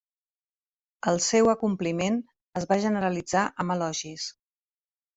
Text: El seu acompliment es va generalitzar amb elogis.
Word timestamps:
El 1.11 1.21
seu 1.25 1.51
acompliment 1.53 2.19
es 2.63 2.67
va 2.73 2.81
generalitzar 2.89 3.47
amb 3.61 3.79
elogis. 3.79 4.29